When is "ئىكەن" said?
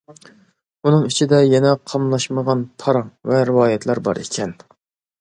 4.27-4.61